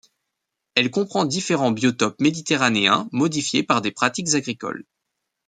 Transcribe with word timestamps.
Elle 0.73 0.89
comprend 0.89 1.25
différents 1.25 1.69
biotopes 1.71 2.19
méditerranéens 2.21 3.07
modifiés 3.11 3.61
par 3.61 3.83
des 3.83 3.91
pratiques 3.91 4.33
agricoles. 4.33 4.83